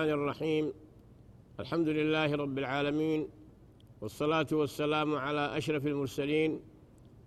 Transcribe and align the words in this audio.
الرحمن 0.00 0.22
الرحيم. 0.22 0.72
الحمد 1.60 1.88
لله 1.88 2.36
رب 2.36 2.58
العالمين 2.58 3.28
والصلاة 4.00 4.46
والسلام 4.52 5.16
على 5.16 5.58
أشرف 5.58 5.86
المرسلين 5.86 6.60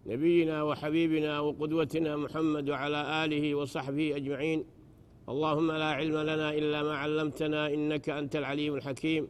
نبينا 0.06 0.64
وحبيبنا 0.64 1.40
وقدوتنا 1.40 2.18
محمد 2.18 2.70
وعلى 2.70 3.26
آله 3.26 3.56
وصحبه 3.56 4.16
أجمعين. 4.16 4.66
اللهم 5.30 5.72
لا 5.72 5.86
علم 5.86 6.18
لنا 6.18 6.54
إلا 6.54 6.84
ما 6.84 6.98
علمتنا 6.98 7.74
إنك 7.74 8.10
أنت 8.10 8.36
العليم 8.36 8.76
الحكيم. 8.76 9.28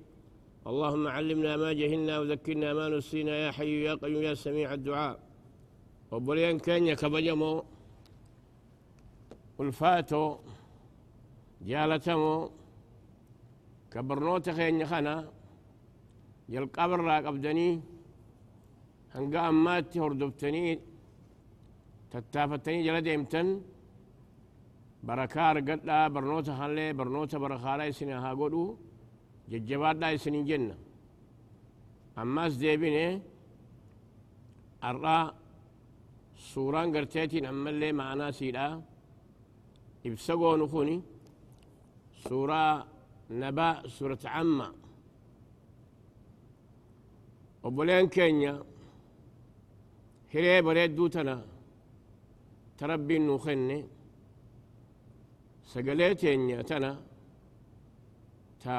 اللهم 0.68 1.08
علمنا 1.08 1.58
ما 1.58 1.74
جهلنا 1.74 2.20
وذكرنا 2.20 2.74
ما 2.74 2.90
نسينا 2.90 3.36
يا 3.38 3.52
حي 3.52 3.84
يا 3.84 3.94
قيوم 3.96 4.24
يا 4.24 4.34
سميع 4.34 4.74
الدعاء. 4.74 5.20
وبلين 6.12 6.60
كأن 6.60 6.94
كبجمو 6.94 7.64
ulfaato 13.96 14.02
jaalatamoo 14.02 14.02
ka 14.02 14.04
barnoota 14.04 14.54
keenya 14.54 14.86
kana 14.88 15.14
jalqabarraa 16.50 17.22
qabdanii 17.26 17.82
hanga 19.14 19.40
ammaatti 19.50 20.00
hordoftanii 20.00 20.80
tattaafattanii 22.12 22.84
jala 22.86 23.02
deemtan 23.06 23.48
barakaa 25.06 25.50
argadhaa 25.50 26.10
barnoota 26.10 26.54
hallee 26.60 26.94
barnoota 26.94 27.40
barakaadhaa 27.40 27.86
isin 27.92 28.10
haa 28.24 28.36
godhu 28.36 28.64
jajjabaadhaa 29.52 30.12
isinin 30.18 30.46
jenna 30.50 30.76
ammas 32.16 32.60
deebine 32.62 33.22
har'aa 34.82 35.34
suuraan 36.52 36.92
garteetiin 36.92 37.46
ammallee 37.46 37.94
ma'anaa 38.00 38.32
siidhaa 38.32 38.82
ibsa 40.04 40.34
goonu 40.42 40.68
kun 40.68 40.90
suuraa 42.28 42.93
نبأ 43.42 43.88
سورة 43.88 44.20
عما 44.26 44.70
وبولين 47.64 48.08
كينيا 48.08 48.64
هلي 50.34 50.62
بريد 50.62 50.96
دوتنا 50.96 51.46
تربي 52.78 53.20
نوخيني 53.20 53.80
سقليتين 55.66 56.66
تنا 56.66 57.02
تا 58.60 58.78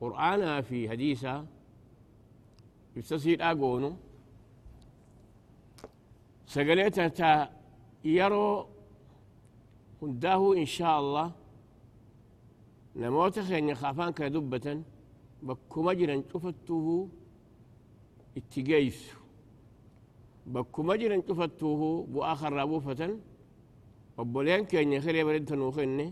قرآن 0.00 0.60
في 0.60 0.90
حديثة 0.90 1.46
يستسيد 2.96 3.40
أقونو. 3.42 3.96
سقليتا 6.46 7.08
تا 7.08 7.50
يرو 8.04 8.66
هنداهو 10.02 10.52
إن 10.52 10.66
شاء 10.66 11.00
الله. 11.00 11.39
Cufattuuhu 16.30 16.96
itti 18.38 18.60
geeysu 18.68 19.16
bakkuma 20.52 20.96
jiran 21.00 21.22
cufattuuhu 21.28 21.88
bu'aa 22.12 22.36
karraa 22.40 22.66
buufatan 22.70 23.12
obboleen 24.20 24.66
keenya 24.70 24.98
hiree 25.04 25.24
bareedta 25.28 25.54
nuu 25.56 25.72
kenne 25.78 26.06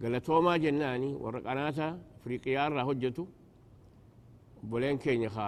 galatoomaa 0.00 0.58
jennaani 0.64 1.08
warra 1.22 1.40
qanaata 1.46 1.86
afriiqiyaa 2.16 2.66
irraa 2.70 2.84
hojjetu 2.90 3.22
obboleen 4.62 4.98
keenya 5.04 5.30
ka 5.36 5.46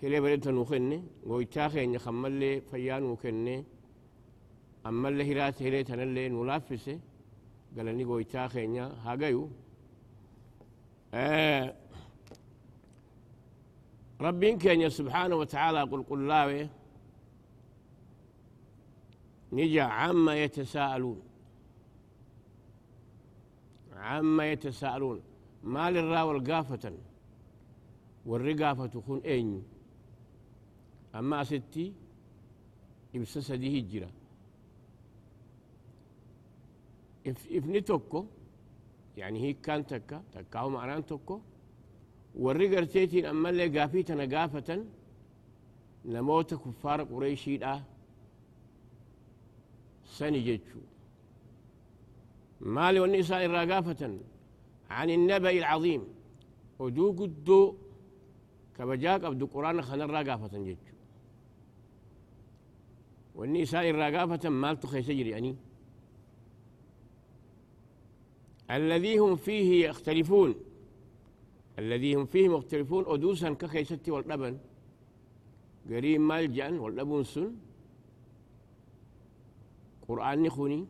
hiree 0.00 0.20
bareedta 0.24 0.50
nuu 0.52 0.66
kenne 0.70 0.96
gooytaa 1.28 1.68
keenya 1.74 1.98
kammallee 2.04 2.56
fayyaa 2.70 3.00
nuu 3.04 3.16
kenne 3.22 3.54
ammallee 4.88 5.26
hiraata 5.30 5.60
hiree 5.64 5.84
tanallee 5.88 6.28
nu 6.28 6.44
laaffise 6.50 6.94
قال 7.76 7.86
لي 7.96 8.04
قوي 8.04 8.24
تاخينيا 8.24 8.84
ها 9.04 9.14
قيو 9.16 9.50
آه 11.14 11.74
ربي 14.20 14.56
كينيا 14.56 14.88
سبحانه 14.88 15.36
وتعالى 15.36 15.82
قل 15.82 16.02
قل 16.02 16.28
لاوي 16.28 16.68
نجا 19.52 19.82
عما 19.82 20.34
يتساءلون 20.42 21.22
عما 23.92 24.52
يتساءلون 24.52 25.20
ما 25.62 25.90
للراول 25.90 26.52
قافة 26.52 26.92
والرقافة 28.26 28.86
تكون 28.86 29.20
اين 29.20 29.62
اما 31.14 31.44
ستي 31.44 31.92
ابسس 33.14 33.52
دي 33.52 33.80
هجره 33.80 34.10
ابن 37.26 37.84
توكو 37.84 38.26
يعني 39.16 39.38
هي 39.40 39.52
كان 39.52 39.86
تكا 39.86 40.22
تكا 40.32 40.58
هو 40.58 40.68
معنان 40.70 41.06
توكو 41.06 41.40
والرجل 42.34 42.86
تيتي 42.86 43.30
أما 43.30 43.50
اللي 43.50 43.78
قافيت 43.78 44.10
أنا 44.10 44.38
قافة 44.38 44.84
نموت 46.04 46.54
كفار 46.54 47.02
قريشي 47.02 47.56
دا 47.56 47.82
سني 50.04 50.40
جيتشو 50.40 50.78
مالي 52.60 53.00
والنساء 53.00 53.44
الرقافة 53.44 54.18
عن 54.90 55.10
النبأ 55.10 55.50
العظيم 55.50 56.02
ودو 56.78 57.12
قدو 57.12 57.74
كبجاك 58.76 59.24
أبدو 59.24 59.46
قرآن 59.46 59.82
خان 59.82 60.00
الرقافة 60.02 60.58
جيتشو 60.66 60.94
والنساء 63.34 63.90
الرقافة 63.90 64.48
مالتو 64.48 64.88
خيسجري 64.88 65.30
يعني 65.30 65.56
الذي 68.70 69.18
هم 69.18 69.36
فيه 69.36 69.88
يختلفون. 69.88 70.54
الذي 71.78 72.14
هم 72.14 72.26
فيه 72.26 72.48
مختلفون 72.48 73.04
أدوسا 73.06 73.52
كخيستي 73.52 74.10
واللبن 74.10 74.58
قريب 75.90 76.20
ملجأ 76.20 76.80
واللبن 76.80 77.24
سن. 77.24 77.52
قرآن 80.08 80.42
نخوني. 80.42 80.86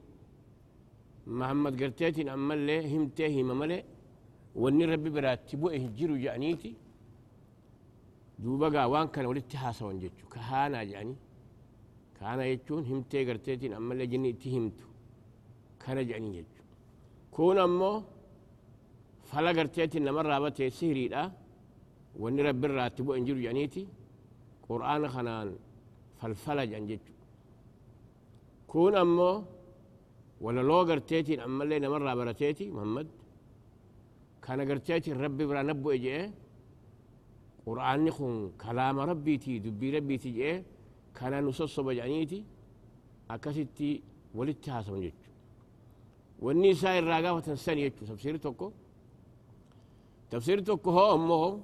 محمد 1.26 1.82
قرتيتين 1.82 2.28
أما 2.28 2.54
اللي 2.54 2.96
همته 2.96 3.42
مملئ 3.42 3.84
واني 4.54 4.84
ربي 4.84 5.10
براتبو 5.10 5.68
اهجروا 5.68 6.16
جانيتي. 6.16 6.74
دوبا 8.38 8.84
وان 8.84 9.08
كان 9.08 9.26
ولدت 9.26 9.56
حاسا 9.56 9.86
وانجتشو 9.86 10.26
كهانا 10.28 10.84
جاني. 10.84 11.16
كان 12.20 12.40
يجون 12.40 12.84
همتي 12.84 13.24
قرتيتين 13.28 13.72
أما 13.72 13.92
اللي 13.92 14.06
جنيتي 14.06 14.48
همتو. 14.56 14.86
كان 15.80 16.06
جاني 16.06 16.38
يجو 16.38 16.53
كون 17.36 17.58
أمو 17.66 17.92
فلا 19.28 19.50
قرتيتي 19.56 19.98
نما 20.06 20.22
رابطة 20.30 20.68
سهري 20.78 21.04
لا 21.12 21.22
واني 22.20 22.42
ربي 22.48 22.66
راتبو 22.66 23.10
انجرو 23.18 23.40
جانيتي 23.46 23.82
قرآن 24.68 25.02
خنان 25.14 25.48
فالفلج 26.18 26.70
انجتشو 26.78 27.14
كون 28.70 28.94
أمو 29.04 29.30
ولا 30.44 30.62
لو 30.68 30.78
قرتيتي 30.88 31.34
أما 31.44 31.62
اللي 31.64 31.78
نما 31.84 31.98
رابطتي 32.06 32.64
محمد 32.76 33.08
كان 34.44 34.60
قرتيتي 34.68 35.10
ربي 35.24 35.44
برا 35.48 35.62
نبو 35.68 35.90
اجئ 35.96 36.18
قرآن 37.66 37.98
نخون 38.04 38.34
كلام 38.62 38.96
ربي 39.10 39.34
تي 39.44 39.52
دبي 39.64 39.88
ربي 39.96 40.16
تي 40.22 40.30
جئ 40.38 40.52
كان 41.16 41.34
نصص 41.46 41.74
بجانيتي 41.86 42.40
أكستي 43.34 43.90
ولتها 44.36 44.80
والنساء 46.44 46.94
الراقافة 46.98 47.52
الثانية 47.52 47.88
تفسير 47.88 48.36
توكو؟ 48.36 48.68
تفسير 50.30 50.58
توكو 50.68 50.90
هو 50.96 51.14
أمهم 51.14 51.54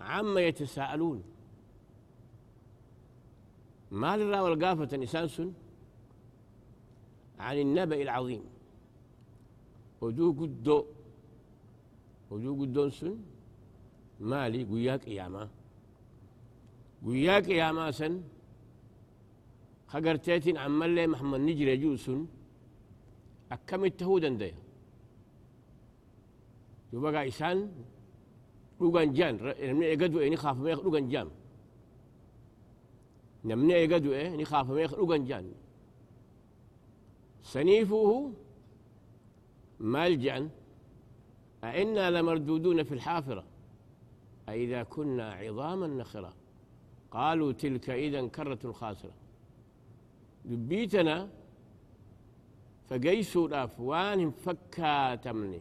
عما 0.00 0.40
يتساءلون. 0.48 1.18
ما 4.00 4.16
للرا 4.16 4.40
والقافة 4.44 4.96
نسان 4.96 5.28
سن؟ 5.34 5.48
عن 7.46 7.56
النبأ 7.64 8.02
العظيم. 8.06 8.44
ودو 10.00 10.26
قدو. 10.38 10.78
ودو 12.30 12.50
قدون 12.60 12.90
سن؟ 12.98 13.16
مالي 14.30 14.60
قياك 14.70 15.02
قياما 15.08 15.44
قياك 17.06 17.44
قياما 17.50 17.90
سن؟ 17.98 18.14
خقرتيتين 19.92 20.56
عمالي 20.64 21.06
محمد 21.12 21.40
نجري 21.48 21.76
جوسن 21.82 22.20
أكم 23.52 23.84
التهودن 23.84 24.36
ديا 24.36 24.54
يبقى 26.92 27.26
إنسان 27.26 27.72
لوغان 28.80 29.12
جان. 29.12 29.36
نمني 29.36 29.86
يقدو 29.86 30.18
إيه؟ 30.20 30.30
نخاف 30.30 30.56
ميخ 30.58 30.80
لوغان 30.80 31.08
جان. 31.08 31.30
نمني 33.44 33.72
يقدو 33.72 34.12
إيه؟ 34.12 34.36
نخاف 34.36 34.70
ميخ 34.70 34.94
لوغان 34.94 35.24
جان. 35.24 35.52
سنيفه 37.42 38.32
مال 39.80 40.20
جان. 40.20 40.50
أئنا 41.64 42.10
لمردودون 42.10 42.82
في 42.82 42.94
الحافرة. 42.94 43.44
أئذا 44.48 44.82
كنا 44.82 45.32
عظاما 45.32 45.86
نخرة. 45.86 46.32
قالوا 47.10 47.52
تلك 47.52 47.90
إذا 47.90 48.26
كرة 48.26 48.72
خاسرة. 48.72 49.14
دبيتنا 50.44 51.28
فقيسوا 52.88 53.48
الأفوان 53.48 54.30
فكاتمني. 54.30 55.60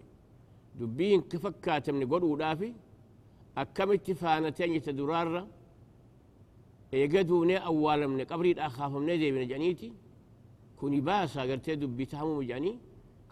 دبين 0.80 1.22
كفكات 1.22 1.90
من 1.90 2.14
قدو 2.14 2.36
دافي 2.36 2.74
أكمت 3.58 4.12
فانتين 4.12 4.74
يتدرار 4.74 5.48
إيقدوني 6.94 7.58
أولا 7.58 8.08
من 8.08 8.22
قبري 8.22 8.54
أخاف 8.54 8.92
من 8.92 9.06
دي 9.06 9.32
من 9.32 9.48
جانيتي 9.48 9.94
كوني 10.80 11.02
باسا 11.02 11.42
قرتي 11.42 11.76
دبي 11.76 12.06
تهمو 12.06 12.42
جاني 12.42 12.78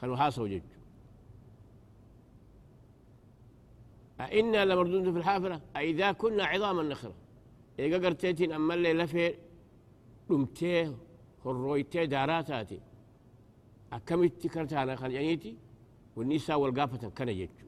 كانوا 0.01 0.17
هاسو 0.17 0.47
جج 0.47 0.61
أئنا 4.21 4.65
لمردود 4.65 5.11
في 5.11 5.17
الحافرة 5.17 5.61
أئذا 5.75 6.11
كنا 6.11 6.43
عظاما 6.45 6.83
نخرة. 6.83 7.13
إيقا 7.79 8.05
قرتيتين 8.05 8.51
أما 8.51 8.73
اللي 8.73 8.93
لفي 8.93 9.35
رمتيه 10.31 10.95
هرويتيه 11.45 12.05
داراتاتي. 12.05 12.79
أكمت 13.93 14.47
كرتانا 14.47 14.95
خان 14.95 15.11
جانيتي 15.11 15.55
والنساء 16.15 16.59
والقافة 16.59 17.09
كان 17.09 17.29
يجو 17.29 17.67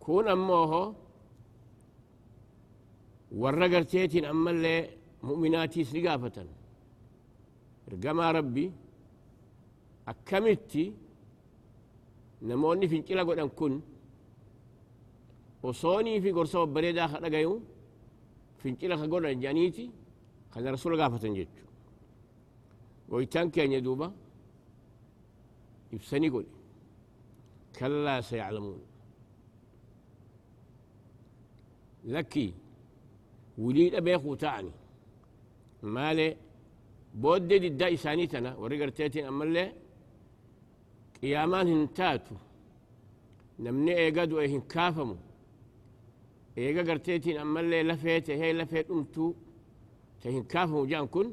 كون 0.00 0.28
أموه 0.28 0.94
ورقر 3.32 3.82
تيتين 3.82 4.24
أما 4.24 4.50
اللي 4.50 4.90
مؤمناتي 5.22 5.84
سقافة 5.84 6.46
رقما 7.92 8.32
ربي 8.32 8.72
أكمتي 10.08 10.94
نموني 12.42 12.88
في 12.88 12.96
انقلا 12.96 13.22
قد 13.22 13.40
كن. 13.40 13.80
وصوني 15.62 16.20
في 16.20 16.32
قرصة 16.32 16.64
بريدة 16.64 17.06
خلقايو 17.06 17.60
في 18.58 18.68
انقلا 18.68 18.94
قد 19.02 19.40
جانيتي 19.40 19.90
خلنا 20.52 20.70
رسول 20.70 21.02
قافة 21.02 21.28
جيتشو. 21.28 21.66
ويتان 23.08 23.50
كان 23.50 23.72
يدوبا 23.72 24.12
يبسني 25.92 26.28
قولي 26.28 26.46
كلا 27.78 28.20
سيعلمون. 28.20 28.80
لكي 32.04 32.54
وليد 33.58 33.94
أبيخو 33.94 34.34
تعني 34.34 34.70
مالي 35.82 36.36
بودي 37.14 37.58
دي 37.58 37.94
إساني 37.94 38.26
تنا 38.26 38.54
ورقر 38.54 38.88
تيتين 38.88 39.24
أما 39.26 39.44
اللي 39.44 39.72
قيامان 41.22 41.66
هنتاتو 41.68 42.34
نمني 43.58 43.96
إيقادو 43.96 44.40
إيهن 44.40 44.60
كافمو. 44.60 45.16
إيقا 46.58 46.82
قرتيتين 46.90 47.36
أما 47.38 47.60
اللي 47.60 47.82
لفيت 47.82 48.30
هي 48.30 48.52
لفيت 48.52 48.90
أمتو 48.90 49.34
تهن 50.20 50.42
كافمو 50.42 50.86
جان 50.86 51.06
كن 51.06 51.28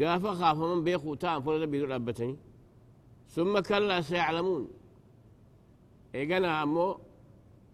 قافا 0.00 0.34
خاف 0.34 0.56
من 0.56 0.84
بيخو 0.84 1.14
تام 1.14 1.42
فلذا 1.42 1.64
بيقول 1.64 1.90
ربتني 1.90 2.36
ثم 3.28 3.58
كلا 3.58 4.00
سيعلمون. 4.00 4.68
إيقنا 6.14 6.62
أمو 6.62 6.98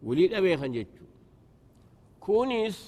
وليد 0.03 0.35
أبي 0.35 0.57
خنجتو 0.57 1.05
كونيس 2.21 2.79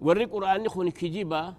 وري 0.00 0.24
قرآن 0.24 0.62
نخون 0.62 0.90
كجيبا. 0.90 1.54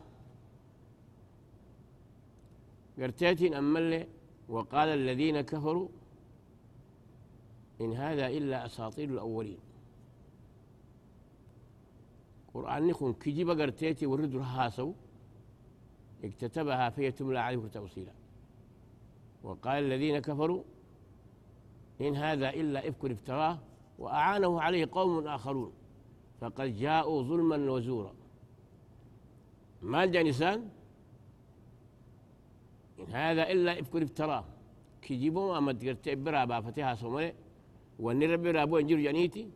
قرتاتين 2.99 3.53
أمالي 3.53 4.07
وقال 4.49 4.89
الذين 4.89 5.41
كفروا 5.41 5.87
إن 7.81 7.93
هذا 7.93 8.27
إلا 8.27 8.65
أساطير 8.65 9.09
الأولين. 9.09 9.59
قرآن 12.53 12.87
نخون 12.87 13.13
كجيبا 13.13 13.53
قرتاتي 13.53 14.05
ورد 14.05 14.35
رهاسو. 14.35 14.93
اكتتبها 16.23 16.89
فهي 16.89 17.11
تملى 17.11 17.39
عليه 17.39 17.67
توصيلا. 17.67 18.11
وقال 19.43 19.83
الذين 19.83 20.19
كفروا 20.19 20.63
إن 22.01 22.15
هذا 22.15 22.49
إلا 22.49 22.89
إفك 22.89 23.05
افتراه 23.11 23.59
وأعانه 23.99 24.61
عليه 24.61 24.89
قوم 24.91 25.27
آخرون. 25.27 25.71
فقد 26.41 26.77
جاءوا 26.77 27.23
ظلما 27.23 27.71
وزورا. 27.71 28.13
ما 29.81 30.05
جاء 30.05 30.23
نسان 30.23 30.69
إن 32.99 33.11
هذا 33.11 33.51
إلا 33.51 33.79
إفك 33.79 33.95
افتراه 33.95 34.45
كيجيبوا 35.01 35.53
ما 35.53 35.59
مدقرتي 35.59 36.15
برا 36.15 36.45
بافتها 36.45 36.95
سومالي 36.95 37.33
واني 37.99 38.25
ربي 38.25 38.51
رابو 38.51 38.77
انجير 38.77 38.99
جانيتي. 38.99 39.49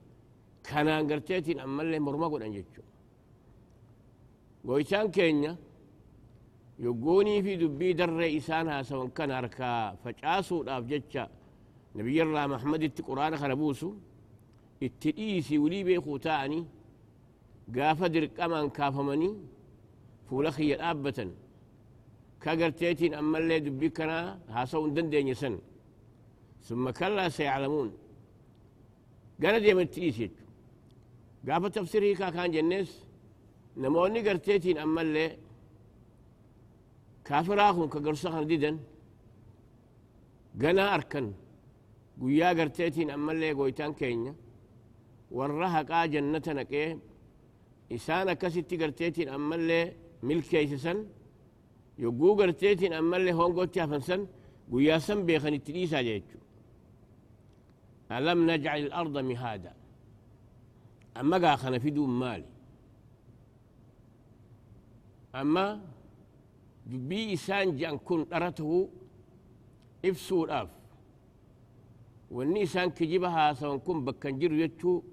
كان 0.64 0.88
انقرتيتي 0.88 1.64
أما 1.64 1.82
اللي 1.84 2.00
مرمقو 2.00 2.38
انجيتشو 2.38 2.82
ويتان 4.66 5.12
كينيا 5.12 5.58
يقوني 6.80 7.36
في 7.44 7.56
دبي 7.62 7.94
در 8.00 8.38
إسانها 8.38 8.82
سواء 8.90 9.08
كان 9.18 9.32
أركا 9.32 9.72
فجاسو 10.04 10.64
داف 10.68 10.84
جتشا 10.92 11.24
نبي 11.96 12.18
الله 12.24 12.44
محمد 12.54 12.84
القرآن 13.00 13.34
خربوسو 13.42 13.90
اتئيسي 14.86 15.58
ولي 15.64 15.80
بيخو 15.88 16.18
تاني 16.26 16.60
قافا 17.76 18.08
درقمان 18.14 18.66
كافمني 18.78 19.30
فولخي 20.28 20.74
الآبة 20.78 21.20
كاقرتيتين 22.44 23.14
أما 23.22 23.38
اللي 23.42 23.60
دبي 23.66 23.90
كنا 23.98 24.18
هاسو 24.56 24.88
دندين 24.96 25.28
يسن 25.32 25.56
ثم 26.68 26.86
كلا 27.00 27.26
سيعلمون 27.38 27.90
قال 29.44 29.56
دي 29.64 29.74
من 29.78 29.90
تئيسي 29.94 30.28
قافا 31.48 31.68
تفسيره 31.76 32.30
كان 32.36 32.52
جنس 32.56 32.90
نموني 33.82 34.20
قرتيتين 34.28 34.78
أما 34.86 35.02
اللي 35.06 35.26
كافراهم 37.30 37.86
كقرصخن 37.94 38.48
ديدن 38.50 38.76
قنا 40.62 40.84
أركن. 40.96 41.26
قويا 42.20 42.50
قرتيتين 42.58 43.10
أما 43.16 43.32
اللي 43.32 43.52
قويتان 43.52 43.94
كينيا. 44.00 44.34
ورها 45.32 45.82
قا 45.90 46.06
جنة 46.14 46.46
نقيه 46.48 47.00
إسانا 47.96 48.34
كستي 48.42 48.76
قرتيتين 48.82 49.30
أما 49.30 49.56
اللي 49.56 49.82
ملكي 50.24 50.78
سن 50.78 51.00
يقو 52.04 52.36
قرتيتين 52.40 52.94
أما 52.94 53.18
اللي 53.18 53.34
هون 53.34 53.52
قوتي 53.58 53.84
أفنسن 53.84 54.22
قويا 54.72 54.98
سن 54.98 55.20
بيخن 55.26 55.54
التليسا 55.54 56.02
جيتشو. 56.08 56.40
ألم 58.12 58.40
نجعل 58.52 58.80
الأرض 58.88 59.18
مهادا. 59.18 59.74
أما 61.20 61.38
قا 61.44 61.56
خنا 61.62 61.80
في 61.80 61.92
مالي. 61.92 62.50
أما 65.36 65.66
je'an 67.80 68.00
kun 68.08 68.22
dhara 68.30 68.52
tahuu 68.52 68.90
ibsuudhaaf 70.04 70.70
wanni 72.36 72.60
isaan 72.62 72.92
kijiba 72.98 73.30
haasawan 73.36 73.80
kun 73.86 73.98
bakkan 74.06 74.40
jiru 74.40 74.56
jechuu 74.62 75.04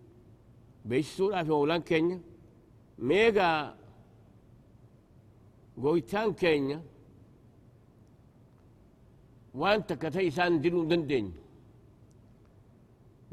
beeksisuudhaaf 0.89 1.47
hoolaan 1.49 1.83
keenya 1.89 2.19
meegaa 3.09 3.77
gooytaan 5.83 6.35
keenya 6.41 6.79
waan 9.61 9.81
takka 9.89 10.11
ta 10.11 10.21
isaan 10.23 10.63
diruu 10.63 10.85
dandeenyu 10.91 11.33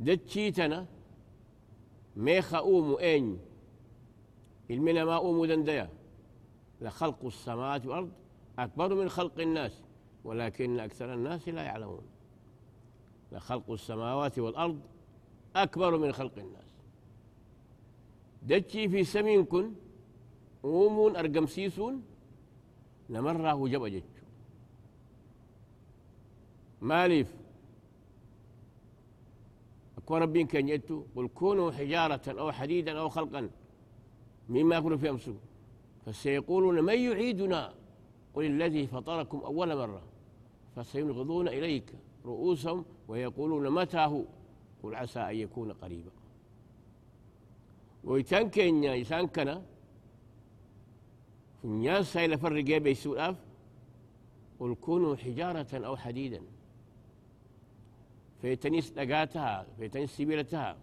dachii 0.05 0.51
tana 0.57 0.79
meeqa 2.25 2.57
uumu 2.71 2.95
eenyu 3.11 3.37
ilmi 4.69 4.91
namaa 4.93 5.19
uumuu 5.25 5.47
dandaya 5.47 5.87
لخلق 6.83 7.21
السماوات 7.25 7.85
والأرض 7.85 8.11
أكبر 8.59 8.95
من 8.95 9.09
خلق 9.09 9.39
الناس 9.39 9.83
ولكن 10.23 10.79
أكثر 10.79 11.13
الناس 11.13 11.49
لا 11.49 11.63
يعلمون. 11.63 12.01
لخلق 13.31 13.71
السماوات 13.71 14.39
والأرض 14.39 14.79
أكبر 15.55 15.97
من 15.97 16.11
خلق 16.11 16.37
الناس. 16.37 16.73
دتشي 18.43 18.89
في 18.89 19.03
سمين 19.03 19.45
كن 19.45 19.73
أومون 20.63 21.15
أرقم 21.15 21.45
سيسون 21.45 22.03
نمره 23.09 23.67
جبا 23.67 23.89
جتشو 23.89 24.25
ماليف. 26.81 27.35
أكون 29.97 30.21
ربين 30.21 30.47
كان 30.47 30.69
يتو 30.69 31.03
قل 31.15 31.27
كونوا 31.27 31.71
حجارة 31.71 32.39
أو 32.39 32.51
حديدا 32.51 32.99
أو 32.99 33.09
خلقا 33.09 33.49
مما 34.49 34.75
يكون 34.75 34.97
في 34.97 35.09
أمسكم 35.09 35.37
فسيقولون 36.05 36.83
من 36.83 36.99
يعيدنا؟ 36.99 37.73
قل 38.33 38.45
الذي 38.45 38.87
فطركم 38.87 39.37
أول 39.37 39.75
مرة 39.77 40.01
فسينغضون 40.75 41.47
إليك 41.47 41.93
رؤوسهم 42.25 42.85
ويقولون 43.07 43.69
متى 43.69 43.97
هو؟ 43.97 44.23
قل 44.83 44.95
عسى 44.95 45.19
أن 45.19 45.35
يكون 45.35 45.71
قريبا. 45.71 46.11
ويتان 48.03 48.49
كينيا 48.49 48.93
يسان 48.95 49.27
كنا 49.27 49.61
فنيان 51.63 52.03
سايل 52.03 52.37
فرق 52.37 52.77
بيسوء 52.77 53.29
أف 53.29 53.35
قل 54.59 54.75
كونوا 54.75 55.15
حجارة 55.15 55.85
أو 55.85 55.97
حديدا. 55.97 56.41
فيتنس 58.41 58.91
لقاتها 58.91 59.67
فيتنس 59.77 60.17
سبيلتها. 60.17 60.77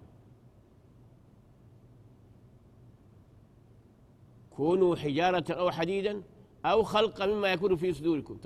كونوا 4.50 4.96
حجارة 4.96 5.52
أو 5.52 5.70
حديدا 5.70 6.22
أو 6.64 6.82
خلق 6.82 7.22
مما 7.22 7.52
يكون 7.52 7.76
في 7.76 7.92
صدوركم. 7.92 8.36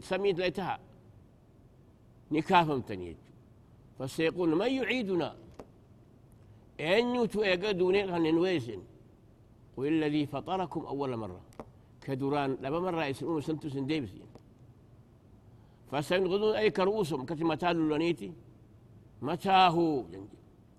تسميت 0.00 0.38
ليتها. 0.38 0.78
نكافم 2.30 2.80
تنيج 2.80 3.16
فسيقول 3.98 4.56
من 4.56 4.66
يعيدنا؟ 4.66 5.36
أن 6.80 7.14
يتو 7.14 7.42
إيقادوني 7.42 8.30
نويسن 8.32 8.82
قل 9.76 9.86
الذي 9.86 10.26
فطركم 10.26 10.80
أول 10.80 11.16
مرة. 11.16 11.40
كدوران 12.02 12.58
لما 12.60 12.80
مرة 12.80 13.04
يسمون 13.04 13.40
سنتو 13.40 13.68
سنديبسين 13.68 14.26
فسينغضون 15.90 16.56
أي 16.56 16.70
كرؤوسهم 16.70 17.26
كتما 17.26 17.54
تالو 17.54 17.96
لنيتي. 17.96 18.32
متى 19.22 19.50
هو 19.50 20.04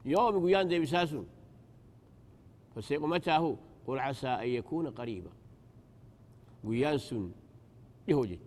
يوم 0.06 0.50
يقول 0.50 0.68
دي 0.68 0.80
بساسون. 0.80 1.28
فسيقول 2.76 3.10
متى 3.10 3.32
هو 3.32 3.56
قل 3.88 4.00
عسى 4.00 4.28
أن 4.28 4.50
يكون 4.50 4.90
قريبا. 4.90 5.30
سن 6.98 7.32
يهوجت 8.08 8.40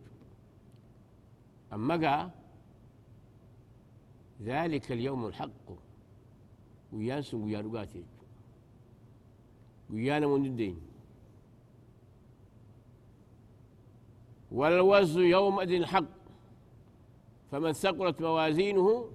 أما 1.72 1.96
قا 1.96 2.30
ذلك 4.42 4.92
اليوم 4.92 5.26
الحق. 5.26 5.70
ويان 6.92 7.22
سن 7.22 7.42
ويان 7.42 7.76
قاتل. 7.76 8.04
ويانا 9.90 10.26
من 10.26 10.46
الدين. 10.46 10.80
والوزن 14.52 15.20
يومئذ 15.20 15.84
حق 15.84 16.04
فمن 17.50 17.72
ثقلت 17.72 18.20
موازينه 18.20 19.10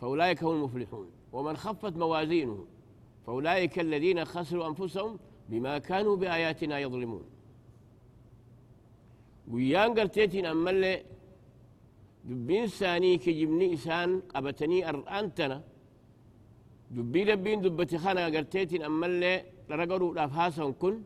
فأولئك 0.00 0.44
هم 0.44 0.56
المفلحون. 0.56 1.10
ومن 1.32 1.56
خفت 1.56 1.96
موازينه 1.96 2.66
فأولئك 3.26 3.78
الذين 3.78 4.24
خسروا 4.24 4.68
أنفسهم 4.68 5.18
بما 5.48 5.78
كانوا 5.78 6.16
بآياتنا 6.16 6.78
يظلمون. 6.78 7.24
ويان 9.52 9.90
قرتيتين 9.98 10.46
أمالي 10.46 11.04
دبين 12.24 12.66
ساني 12.66 13.18
كجبني 13.18 13.74
إسان 13.74 14.10
قبتني 14.34 14.88
أرأنتنا. 14.88 15.58
دبي 16.90 17.24
دبين 17.24 17.60
دبتي 17.60 17.98
خانا 17.98 18.26
قرتيتين 18.34 18.82
أمالي 18.82 19.44
لرقروا 19.68 20.12
الأفهاسهم 20.12 20.72
كن. 20.72 21.02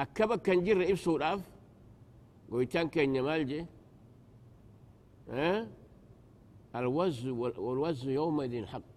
أكبك 0.00 0.42
كان 0.42 0.64
جر 0.64 0.90
إبسو 0.90 1.16
الأف 1.16 1.42
ويتان 2.48 2.88
كان 2.88 3.16
يمالجي 3.16 3.66
أه؟ 5.30 5.66
الوز 6.76 7.26
والوز 7.26 8.08
يومئذ 8.08 8.66
حق. 8.66 8.88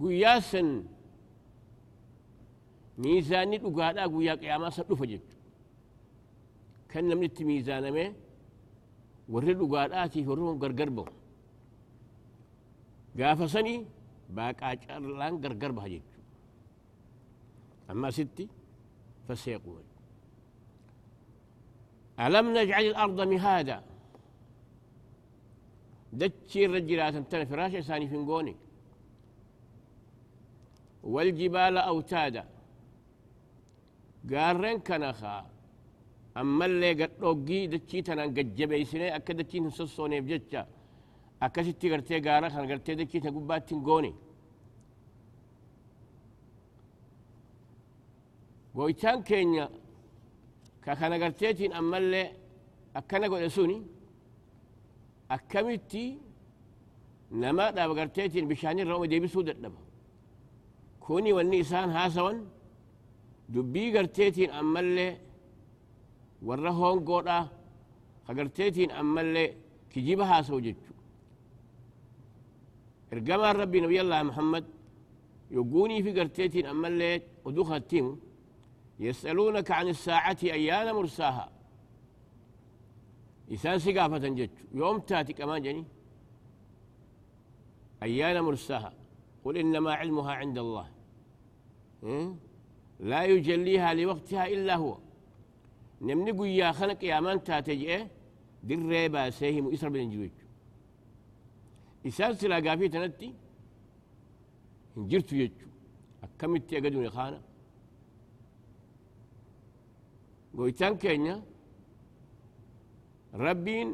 قياسا 0.00 0.84
ميزاني 3.02 3.56
دوغادا 3.64 4.02
يا 4.28 4.34
قياما 4.40 4.70
سدو 4.76 4.94
فجت 5.00 5.28
كان 6.90 7.04
لم 7.10 7.20
نت 7.24 7.38
ميزانا 7.48 7.90
مي 7.96 8.06
ورد 9.32 9.48
دوغادا 9.60 10.06
تي 10.12 10.20
فرون 10.26 10.58
غرغربو 10.62 11.04
غافسني 13.18 13.74
باقا 14.36 14.74
چرلان 14.82 15.34
غرغر 15.42 15.70
بهجت 15.78 16.10
اما 17.90 18.10
ستي 18.16 18.46
فسيقول 19.26 19.84
ألم 22.24 22.46
نجعل 22.56 22.84
الأرض 22.92 23.18
مهادا 23.32 23.78
دتشي 26.20 26.60
الرجلات 26.66 27.14
تن 27.30 27.44
فراش 27.50 27.72
ثاني 27.88 28.06
فينغوني 28.10 28.56
والجبال 31.12 31.76
أوتادا 31.78 32.44
قارن 34.30 34.78
كنخا 34.86 35.36
أما 36.40 36.64
اللي 36.70 36.90
قد 37.00 37.12
روقي 37.24 37.60
دتشي 37.72 37.98
تنان 38.06 38.28
قد 38.36 38.48
جبيسني 38.58 39.16
أكا 39.16 39.32
دتشي 39.38 39.58
نسصوني 39.64 40.20
بجتشا 40.24 40.62
أكا 41.44 41.62
ستي 41.66 41.86
قرتي 41.92 42.16
قارن 42.26 42.48
خان 42.54 42.64
قرتي 42.70 42.92
دتشي 42.98 43.18
تقبات 43.24 43.62
تنقوني 43.68 44.12
ويتان 48.74 49.18
كينيا 49.28 49.66
ككنا 50.84 51.16
قرتيتين 51.22 51.72
أما 51.80 51.98
اللي 51.98 52.22
أكنا 52.96 53.26
قد 53.32 53.46
سوني 53.56 53.78
أكمتي 55.30 56.06
نما 57.40 57.70
داب 57.76 57.90
قرتيتين 57.98 58.44
بشاني 58.48 58.82
الرؤى 58.82 59.06
دي 59.12 59.20
بسود 59.20 59.48
الدب 59.48 59.74
كوني 61.00 61.32
والنيسان 61.36 61.88
هاسون 61.90 62.36
دبي 63.48 63.98
قرتيتين 63.98 64.50
أما 64.50 64.80
اللي 64.80 65.16
ورهون 66.42 67.04
قولا 67.04 67.48
فقرتيتين 68.24 68.90
أما 68.90 69.20
اللي 69.20 69.54
كجيبها 69.90 70.42
سوجتشو 70.42 70.94
إرقام 73.12 73.40
ربي 73.60 73.80
نبي 73.80 74.00
الله 74.00 74.22
محمد 74.22 74.64
يقوني 75.50 76.02
في 76.02 76.10
قرتيتين 76.20 76.66
أما 76.66 76.88
اللي 76.88 77.22
ودوخها 77.44 77.76
التيمو 77.76 78.18
يسألونك 79.00 79.70
عن 79.70 79.88
الساعة 79.88 80.36
أيان 80.42 80.94
مرساها 80.94 81.46
إسان 83.52 83.78
سقافة 83.78 84.18
جج 84.18 84.50
يوم 84.74 84.98
تاتي 84.98 85.32
كمان 85.32 85.62
جني 85.62 85.84
أيان 88.02 88.40
مرساها 88.40 88.92
قل 89.44 89.56
إنما 89.56 89.92
علمها 89.94 90.32
عند 90.32 90.58
الله 90.58 90.86
لا 93.00 93.24
يجليها 93.24 93.94
لوقتها 93.94 94.46
إلا 94.46 94.76
هو. 94.76 94.98
نمني 96.00 96.56
يا 96.56 96.72
خلق 96.72 97.04
يا 97.04 97.20
من 97.20 97.44
تاتي 97.44 97.72
إيه؟ 97.72 98.08
در 98.62 98.78
ريبا 98.92 99.30
سيهم 99.30 99.72
إسر 99.72 99.88
بن 99.88 100.10
جوج 100.10 100.30
إسان 102.06 102.34
سلا 102.34 102.56
قافية 102.56 103.06
نتي 103.06 103.34
هنجرت 104.96 105.32
يجو. 105.32 105.66
أكمت 106.24 106.72
يقدوني 106.72 107.10
خانه 107.10 107.40
goytaan 110.58 110.98
keenya 110.98 111.36
rabbiin 113.44 113.88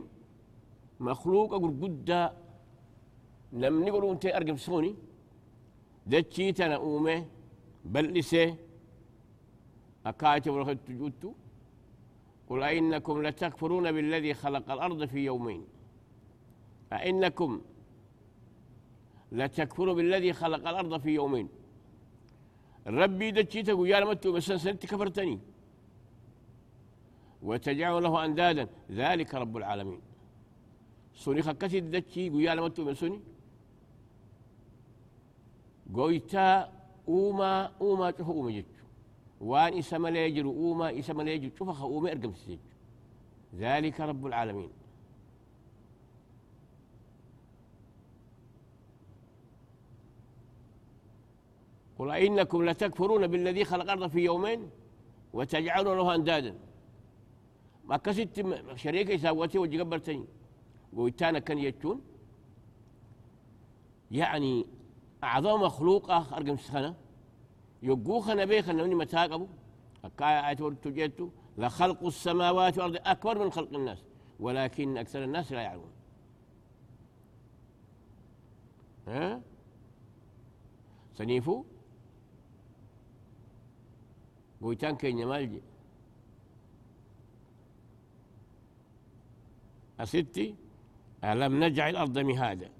makluuqa 1.06 1.56
gurguddaa 1.62 2.26
namni 3.62 3.90
godhuuntee 3.94 4.32
argamsiisuuni 4.38 4.92
dachii 6.12 6.52
tana 6.58 6.76
uume 6.88 7.14
bal'isee 7.92 8.48
akkaati 10.04 10.50
walkattu 10.50 10.92
juttu 10.92 11.30
قل 12.48 12.62
أئنكم 12.62 13.22
لتكفرون 13.22 13.92
بالذي 13.92 14.34
خلق 14.34 14.70
الأرض 14.70 15.04
في 15.04 15.24
يومين. 15.24 15.64
أئنكم 16.92 17.60
لتكفروا 19.32 19.94
بالذي 19.94 20.32
خلق 20.32 20.68
الأرض 20.68 21.00
في 21.00 21.10
يومين. 21.10 21.48
ربي 22.86 23.30
دجيتك 23.30 23.78
ويا 23.78 24.00
لمتو 24.00 24.32
بس 24.32 24.52
سنت 24.52 24.86
كفرتني. 24.86 25.38
وتجعل 27.42 28.02
له 28.02 28.24
أندادا. 28.24 28.68
ذلك 28.90 29.34
رب 29.34 29.56
العالمين. 29.56 30.00
سوني 31.14 31.42
خكتي 31.42 31.80
دتشي 31.80 32.30
قويا 32.30 32.54
لمتو 32.54 32.84
من 32.84 32.94
سوني؟ 32.94 33.20
قويتا 35.94 36.72
أوما 37.08 37.72
أوما 37.80 38.14
أوما 38.20 38.50
جتشو 38.50 38.84
وان 39.40 39.78
إسما 39.78 40.08
ليجر 40.08 40.44
أوما 40.46 40.98
إسما 40.98 41.22
ليجر 41.22 41.50
شوفخ 41.58 41.82
أوما 41.82 42.12
أرقم 42.12 42.34
سيجو 42.34 42.60
ذلك 43.54 44.00
رب 44.00 44.26
العالمين. 44.26 44.70
قل 51.98 52.10
إنكم 52.10 52.64
لتكفرون 52.64 53.26
بالذي 53.26 53.64
خلق 53.64 53.82
الأرض 53.82 54.06
في 54.06 54.20
يومين 54.20 54.70
وتجعلون 55.32 55.96
له 55.98 56.14
أندادا. 56.14 56.58
ما 57.84 57.96
كسيت 57.96 58.46
شريك 58.76 59.10
يساوتي 59.10 59.58
وجي 59.58 59.80
قبرتني 59.80 60.24
قويتانا 60.96 61.38
كان 61.38 61.58
يجون. 61.58 62.00
يعني 64.10 64.66
أعظم 65.24 65.62
مخلوق 65.62 66.10
أرقم 66.10 66.56
سخنة 66.56 66.94
يقو 67.88 68.20
خنا 68.20 68.44
بيخ 68.44 68.68
أنه 68.68 68.84
متاقبوا 68.84 69.46
أكاية 70.04 70.48
آية 70.48 70.54
تجيتو. 70.84 71.28
لخلق 71.58 72.00
السماوات 72.06 72.78
والأرض 72.78 72.96
أكبر 73.06 73.44
من 73.44 73.50
خلق 73.50 73.74
الناس. 73.74 74.04
ولكن 74.40 74.96
أكثر 74.96 75.24
الناس 75.24 75.52
لا 75.52 75.62
يعلمون. 75.62 75.92
ها؟ 79.08 79.40
سنيفو؟ 81.14 81.64
قويتان 84.62 84.96
كين 84.96 85.26
مالجي 85.26 85.62
أستي؟ 90.00 90.54
ألم 91.24 91.64
نجعل 91.64 91.90
الأرض 91.90 92.18
مهادا. 92.18 92.70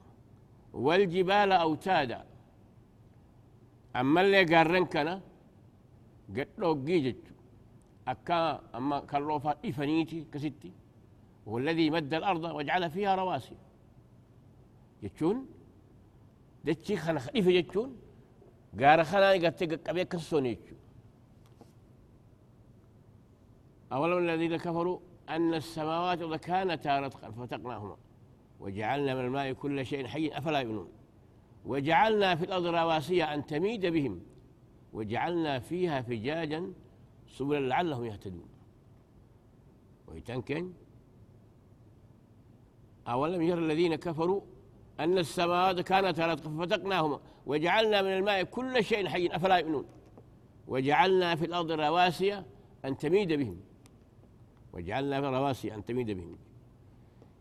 والجبال 0.72 1.52
أوتادا. 1.52 2.33
أما 3.96 4.20
اللي 4.20 4.44
قارن 4.44 4.84
كنا 4.84 5.20
قد 6.36 6.48
لو 6.58 6.84
جيجت 6.84 7.22
أكا 8.08 8.60
أما 8.74 9.00
كالروفا 9.00 9.56
إفنيتي 9.64 10.26
كستي 10.32 10.72
هو 11.48 11.58
الذي 11.58 11.90
مد 11.90 12.14
الأرض 12.14 12.44
وجعل 12.44 12.90
فيها 12.90 13.14
رواسي 13.14 13.56
يتشون 15.02 15.46
دتشي 16.64 16.96
خنا 16.96 17.20
خليفة 17.20 17.50
يتشون 17.50 17.96
قال 18.80 19.06
خنا 19.06 19.30
قد 19.30 19.80
قبيك 19.88 20.08
كسوني 20.08 20.50
يتشون 20.50 20.78
أولم 23.92 24.18
الذين 24.18 24.56
كفروا 24.56 24.98
أن 25.28 25.54
السماوات 25.54 26.40
كانتا 26.40 27.00
رتقا 27.00 27.30
فتقناهما 27.30 27.96
وجعلنا 28.60 29.14
من 29.14 29.20
الماء 29.20 29.52
كل 29.52 29.86
شيء 29.86 30.06
حي 30.06 30.28
أفلا 30.28 30.60
يؤمنون 30.60 30.88
وجعلنا 31.64 32.34
في 32.34 32.44
الأرض 32.44 32.66
رواسي 32.66 33.24
أن 33.24 33.46
تميد 33.46 33.86
بهم 33.86 34.20
وجعلنا 34.92 35.58
فيها 35.58 36.02
فجاجا 36.02 36.72
سبلا 37.28 37.60
لعلهم 37.60 38.04
يهتدون. 38.04 38.48
ويتنكن 40.08 40.72
أولم 43.08 43.42
يرى 43.42 43.58
الذين 43.58 43.94
كفروا 43.94 44.40
أن 45.00 45.18
السماوات 45.18 45.80
كانت 45.80 46.20
رتقا 46.20 46.50
ففتقناهما 46.50 47.20
وجعلنا 47.46 48.02
من 48.02 48.08
الماء 48.08 48.42
كل 48.42 48.84
شيء 48.84 49.08
حي 49.08 49.26
أفلا 49.26 49.56
يؤمنون؟ 49.56 49.86
وجعلنا 50.68 51.34
في 51.34 51.44
الأرض 51.44 51.70
رواسي 51.70 52.42
أن 52.84 52.96
تميد 52.96 53.32
بهم. 53.32 53.60
وجعلنا 54.72 55.20
في 55.20 55.26
رواسي 55.26 55.74
أن 55.74 55.84
تميد 55.84 56.10
بهم. 56.10 56.36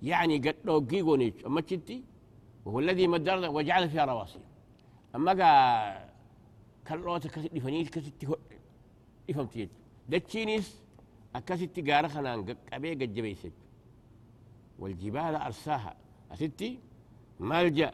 يعني 0.03 0.37
قد 0.37 0.55
لو 0.65 0.77
أما 1.45 1.61
تشتي 1.61 2.03
وهو 2.65 2.79
الذي 2.79 3.07
مدر 3.07 3.49
وجعل 3.49 3.89
فيها 3.89 4.05
رواسي. 4.05 4.39
أما 5.15 5.31
قا 5.31 6.09
كالروتا 6.85 7.29
كسيتي 7.29 7.59
فنيت 7.59 7.89
كسيتي 7.89 8.27
إفهمتي 9.29 9.69
دتشينيس 10.09 10.81
أكسيتي 11.35 11.81
قارا 11.81 12.07
خنان 12.07 12.55
قبي 12.73 12.93
قد 12.93 13.17
والجبال 14.79 15.35
أرساها. 15.35 15.95
أستي؟ 16.31 16.79
ملجأ 17.39 17.93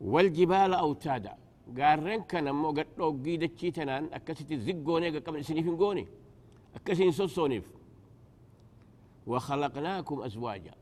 والجبال 0.00 0.74
أوتادا. 0.74 1.34
قارن 1.78 2.22
كان 2.22 2.54
مو 2.54 2.70
قد 2.70 2.86
لو 2.98 3.22
جي 3.22 3.36
تنان. 3.70 4.04
أكسيتي 4.12 4.56
زقوني 4.56 5.18
قبل 5.18 5.44
سنين 5.44 5.76
قوني 5.76 6.06
أكسين 6.76 7.12
سوسونيف 7.12 7.66
وخلقناكم 9.26 10.22
أزواجا. 10.22 10.74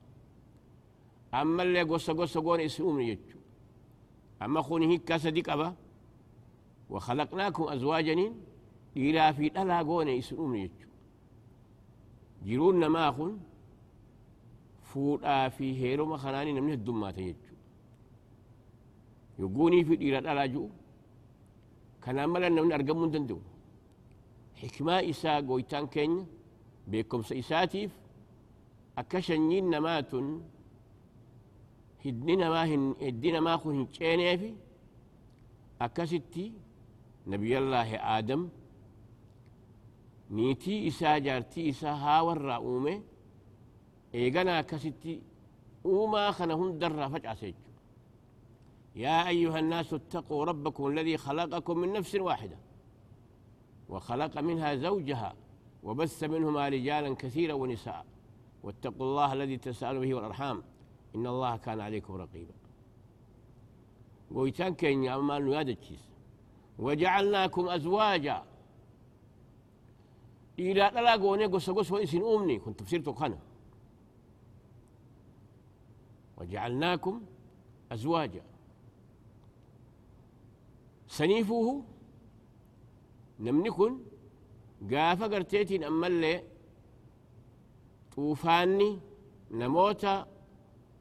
أما 1.34 1.62
اللي 1.62 1.82
قصة 1.82 2.12
قصة 2.12 2.40
قوني 2.40 2.64
اسمهم 2.64 3.00
يجو. 3.00 3.38
أما 4.42 4.62
خوني 4.62 4.86
هيك 4.86 5.04
كاسة 5.04 5.30
ديك 5.30 5.48
أبا. 5.48 5.74
وخلقناكم 6.90 7.62
أزواجا 7.62 8.32
إلى 8.96 9.34
في 9.34 9.46
ألا 9.62 9.78
قوني 9.78 10.18
اسمهم 10.18 10.54
يجو. 10.54 10.88
جيرون 12.44 12.86
ما 12.86 13.08
أخون. 13.08 13.40
فودا 14.82 15.48
في 15.48 15.76
هيرو 15.80 16.06
ما 16.06 16.16
خناني 16.16 16.52
نمنه 16.52 16.72
الدمات 16.72 17.18
يجو 17.18 17.54
يقوني 19.38 19.84
في 19.84 19.94
إلى 19.94 20.18
ألا 20.18 20.46
جو. 20.46 20.68
كان 22.02 22.18
أملا 22.18 22.48
نمن 22.48 22.72
أرقم 22.72 22.98
من 23.02 23.10
دندو 23.10 23.38
حكمة 24.56 25.10
إساء 25.10 25.46
قويتان 25.46 25.86
كين. 25.86 26.26
بكم 26.88 27.22
سيساتيف. 27.22 27.90
akka 28.98 29.22
shanyiin 29.22 29.70
هدنا 32.06 32.50
ما 32.50 32.64
هن 32.64 32.94
هدنا 33.02 33.40
ما 33.40 33.56
خو 33.56 33.70
هن 33.70 33.86
كيني 33.86 34.38
في 34.38 34.54
أكستي 35.80 36.52
نبي 37.26 37.58
الله 37.58 38.18
آدم 38.18 38.48
نيتي 40.30 40.88
إسا 40.88 41.18
جارتي 41.18 41.70
إسا 41.70 41.90
ها 41.90 42.20
ورا 42.20 42.54
أومي 42.54 43.02
إيغانا 44.14 44.60
أكستي 44.60 45.22
أوما 45.86 46.30
خنهم 46.30 46.78
درا 46.78 47.08
فجأة 47.08 47.34
سيج 47.34 47.54
يا 48.96 49.28
أيها 49.28 49.58
الناس 49.58 49.94
اتقوا 49.94 50.44
ربكم 50.44 50.86
الذي 50.86 51.16
خلقكم 51.16 51.78
من 51.78 51.92
نفس 51.92 52.14
واحدة 52.14 52.58
وخلق 53.88 54.38
منها 54.40 54.74
زوجها 54.74 55.34
وبث 55.82 56.24
منهما 56.24 56.68
رجالا 56.68 57.14
كثيرا 57.14 57.54
ونساء 57.54 58.06
واتقوا 58.62 59.06
الله 59.06 59.32
الذي 59.32 59.56
تسألوا 59.56 60.00
به 60.00 60.14
والأرحام 60.14 60.62
إن 61.14 61.26
الله 61.26 61.56
كان 61.56 61.80
عليكم 61.80 62.14
رقيبا. 62.14 62.54
ويتان 64.30 64.74
كين 64.74 65.08
أمان 65.08 65.48
يادتشيس. 65.48 66.04
وجعلناكم 66.78 67.68
أزواجا. 67.68 68.44
إلى 70.58 70.90
لا 70.94 71.16
قوني 71.16 71.46
قصة 71.46 71.74
قصة 71.74 71.94
وإسن 71.94 72.22
أمني. 72.34 72.58
كنت 72.58 72.80
تفسيرتو 72.80 73.12
خنا 73.12 73.38
وجعلناكم 76.36 77.22
أزواجا. 77.92 78.42
سنيفوه 81.08 81.84
نمنكن 83.40 83.98
قافة 84.92 85.26
قرتيتين 85.26 85.84
أما 85.84 86.06
اللي 86.06 86.42
طوفاني 88.16 89.00
نموتا 89.50 90.26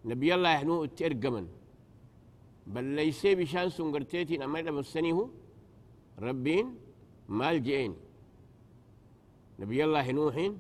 نبي 0.06 0.36
الله 0.36 0.50
يحنو 0.50 0.84
اترقمن 0.84 1.48
بل 2.68 2.84
ليس 2.84 3.26
بشان 3.26 3.70
سنقرتيتي 3.70 4.44
أما 4.44 4.60
إذا 4.60 4.72
مسنيه 4.72 5.30
ربين 6.20 6.76
مال 7.30 7.64
جئين. 7.64 7.96
نبي 9.60 9.84
الله 9.84 10.12
نوح 10.12 10.52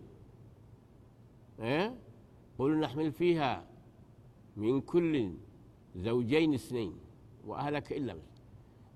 آه 1.60 1.93
قل 2.60 2.80
نحمل 2.80 3.12
فيها 3.12 3.65
من 4.58 4.82
كل 4.82 5.34
زوجين 5.95 6.54
اثنين 6.54 6.93
وأهلك 7.45 7.93
إلا 7.93 8.13
بس. 8.13 8.34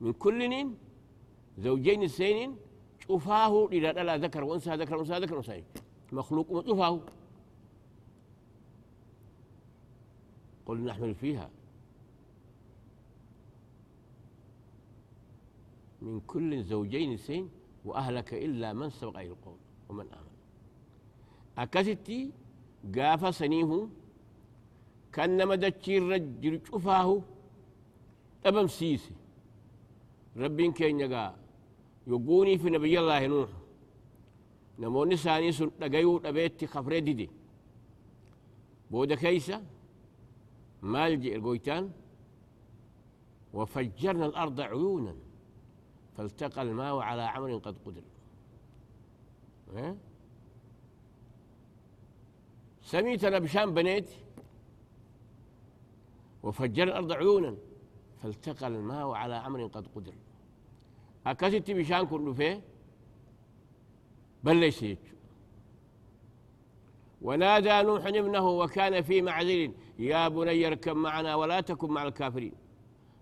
من 0.01 0.13
كل 0.13 0.69
زوجين 1.57 2.03
اثنين 2.03 2.55
شوفاه 2.99 3.67
إذا 3.71 3.91
لا 3.91 4.17
ذكر 4.17 4.43
وأنثى 4.43 4.75
ذكر 4.75 4.95
وأنثى 4.97 5.19
ذكر 5.19 5.35
وأنثى 5.35 5.63
مخلوق 6.11 6.65
شوفاه. 6.67 6.99
قل 10.71 10.79
نحمل 10.87 11.15
فيها. 11.15 11.49
من 16.01 16.19
كل 16.27 16.63
زوجين 16.63 17.13
اثنين 17.13 17.49
وأهلك 17.85 18.33
إلا 18.33 18.73
من 18.73 18.89
سبق 18.89 19.19
إلى 19.19 19.27
القول 19.35 19.59
ومن 19.89 20.07
آمن. 20.07 20.35
أكستي 21.57 22.31
قاف 22.95 23.35
سنيه 23.35 23.87
كان 25.13 25.47
مدتشي 25.47 25.97
الرجل 25.97 26.61
شفاه 26.67 27.21
أبم 28.45 28.67
سيسي. 28.67 29.11
ربين 30.37 30.71
كين 30.71 30.99
يقا 30.99 31.35
يقوني 32.07 32.57
في 32.57 32.69
نبي 32.69 32.99
الله 32.99 33.27
نوح. 33.27 33.49
نموني 34.79 35.17
ساني 35.17 35.51
سن 35.51 35.71
لقيو 35.79 36.17
لبيتي 36.19 36.67
خفري 36.67 36.99
دي. 37.01 37.29
بودا 38.91 39.15
كيسا 39.15 39.63
مالجئ 40.81 41.35
القويتان 41.35 41.91
وفجرنا 43.53 44.25
الأرض 44.25 44.61
عيونا 44.61 45.15
فالتقى 46.17 46.61
الماء 46.61 46.97
على 46.97 47.21
عمر 47.21 47.57
قد 47.57 47.77
قدر. 47.85 48.03
سميت 52.81 53.23
أنا 53.23 53.39
بشام 53.39 53.73
بنيت 53.73 54.09
وفجرنا 56.43 56.91
الأرض 56.91 57.11
عيونا 57.11 57.57
فالتقى 58.21 58.67
الماء 58.67 59.11
على 59.11 59.35
عمر 59.35 59.67
قد 59.67 59.87
قدر. 59.95 60.13
أكست 61.25 61.71
بشان 61.71 62.07
كله 62.07 62.33
فيه؟ 62.33 62.61
بل 64.43 64.55
ليس 64.55 64.85
ونادى 67.21 67.81
نوح 67.81 68.05
ابنه 68.05 68.49
وكان 68.49 69.01
في 69.01 69.21
معزل 69.21 69.73
يا 69.99 70.27
بني 70.27 70.67
اركب 70.67 70.95
معنا 70.95 71.35
ولا 71.35 71.61
تكن 71.61 71.91
مع 71.91 72.03
الكافرين. 72.03 72.53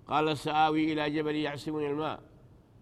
قال 0.08 0.38
سآوي 0.38 0.94
إلى 0.94 1.10
جبل 1.10 1.36
يعصمني 1.36 1.92
الماء. 1.92 2.20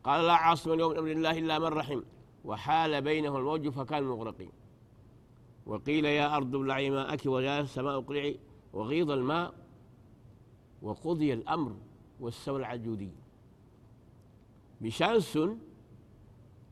قال 0.04 0.26
لا 0.28 0.34
عاصم 0.34 0.74
اليوم 0.74 0.92
من 0.92 0.98
أمر 0.98 1.12
الله 1.12 1.38
إلا 1.38 1.60
من 1.60 1.66
رحم. 1.66 2.02
وحال 2.46 3.02
بينه 3.02 3.38
الموج 3.38 3.70
فكان 3.70 4.04
مغرقين. 4.04 4.52
وقيل 5.66 6.06
يا 6.06 6.36
أرض 6.36 6.56
ابلعي 6.56 6.90
ماءك 6.90 7.26
ويا 7.26 7.60
السماء 7.60 7.98
اقلعي 7.98 8.40
وغيض 8.74 9.12
الماء 9.12 9.54
وقضي 10.82 11.34
الأمر 11.34 11.76
والسوى 12.20 12.60
العجودي 12.60 13.12
بشانس 14.82 15.40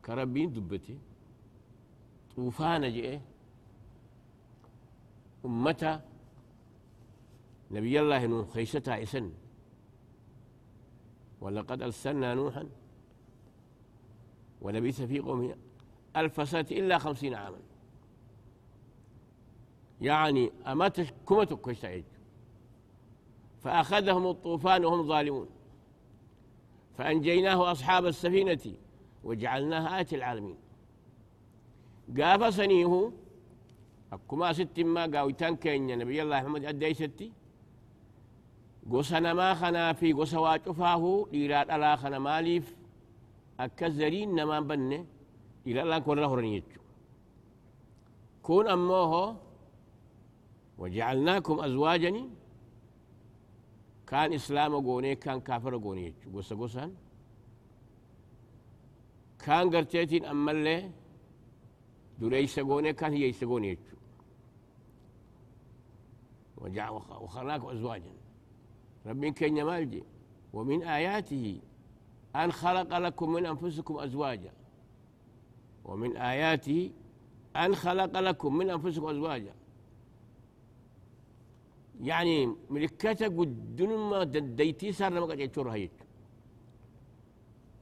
كربين 0.05 0.53
دبتي 0.53 0.97
طوفان 2.35 2.93
جئه 2.93 3.21
أمتا 5.45 6.05
نبي 7.71 7.99
الله 8.01 8.25
نوح 8.25 8.49
خيشتها 8.49 9.03
إسن. 9.03 9.31
ولقد 11.41 11.81
أرسلنا 11.81 12.33
نوحا 12.33 12.69
ولبث 14.61 15.01
في 15.01 15.19
قومه 15.19 15.55
ألف 16.15 16.49
سنة 16.49 16.65
إلا 16.71 16.97
خمسين 16.97 17.33
عاما. 17.33 17.57
يعني 20.01 20.51
أمات 20.67 21.01
كمتك 21.01 21.59
كويس 21.59 21.85
فأخذهم 23.63 24.27
الطوفان 24.27 24.85
وهم 24.85 25.07
ظالمون. 25.07 25.49
فأنجيناه 26.97 27.71
أصحاب 27.71 28.05
السفينة 28.05 28.73
وجعلناها 29.23 29.97
آية 29.97 30.07
العالمين. 30.13 30.57
قاف 32.17 32.53
سنيه 32.53 33.11
أكما 34.13 34.53
ست 34.53 34.79
ما 34.79 35.03
قاويتان 35.13 35.55
كينيا 35.55 35.95
نبي 35.95 36.21
الله 36.21 36.37
محمد 36.41 36.65
أدي 36.65 36.93
ستي 36.93 37.31
قوسنا 38.91 39.33
ما 39.33 39.53
خنا 39.59 39.93
في 39.93 40.13
قوسا 40.13 40.39
واجفاه 40.39 41.03
إيراد 41.33 41.67
ألا 41.71 41.95
خنا 42.01 42.19
ماليف 42.19 42.65
أكزرين 43.59 44.35
نما 44.35 44.59
بني 44.59 44.99
إلى 45.67 45.79
الله 45.83 45.99
كون 45.99 46.19
له 46.19 46.61
كون 48.45 48.67
أموه 48.67 49.37
وجعلناكم 50.77 51.55
أزواجا 51.59 52.13
كان 54.09 54.33
إسلام 54.33 54.71
قوني 54.87 55.15
كان 55.15 55.39
كافر 55.47 55.73
قوني 55.77 56.13
قوسا 56.33 56.55
قوسا 56.55 56.85
كان 59.43 59.65
قرتيتين 59.75 60.25
أما 60.25 60.51
اللي 60.51 60.77
دريس 62.19 62.59
قوني 62.59 62.93
كان 62.93 63.13
هي 63.13 63.29
يسقوني 63.29 63.77
وجع 66.57 66.89
وخلناكم 66.89 67.67
أزواجا. 67.67 68.11
ربين 69.05 69.33
كن 69.33 69.63
مالجي. 69.63 70.03
ومن 70.53 70.83
آياته 70.83 71.61
أن 72.35 72.51
خلق 72.51 72.97
لكم 72.97 73.33
من 73.33 73.45
أنفسكم 73.45 73.97
أزواجا. 73.97 74.51
ومن 75.85 76.17
آياته 76.17 76.91
أن 77.55 77.75
خلق 77.75 78.19
لكم 78.19 78.57
من 78.57 78.69
أنفسكم 78.69 79.07
أزواجا. 79.07 79.53
يعني 82.01 82.55
ملكتا 82.69 83.27
قدن 83.27 83.97
ما 83.97 84.23
ديتي 84.23 84.91
صار 84.91 85.13
ما 85.13 85.25
قد 85.25 85.39
يتشور 85.39 85.69
هيك. 85.69 85.91